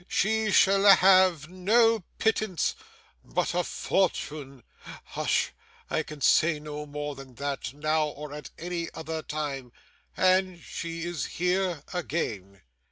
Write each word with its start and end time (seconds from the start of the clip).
She 0.07 0.49
shall 0.49 0.83
have 0.87 1.47
no 1.47 2.03
pittance, 2.17 2.73
but 3.23 3.53
a 3.53 3.63
fortune 3.63 4.63
Hush! 5.03 5.53
I 5.91 6.01
can 6.01 6.21
say 6.21 6.59
no 6.59 6.87
more 6.87 7.13
than 7.13 7.35
that, 7.35 7.71
now 7.75 8.07
or 8.07 8.33
at 8.33 8.49
any 8.57 8.89
other 8.95 9.21
time, 9.21 9.71
and 10.17 10.59
she 10.59 11.03
is 11.03 11.25
here 11.25 11.83
again! 11.93 12.63